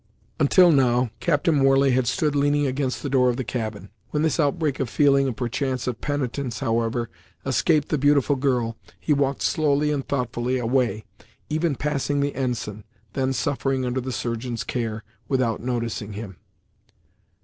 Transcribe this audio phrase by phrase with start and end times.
[0.39, 4.39] Until now, Captain Warley had stood leaning against the door of the cabin; when this
[4.39, 7.11] outbreak of feeling, and perchance of penitence, however,
[7.45, 11.05] escaped the beautiful girl, he walked slowly and thoughtfully away;
[11.49, 12.83] even passing the ensign,
[13.13, 16.37] then suffering under the surgeon's care, without noticing him.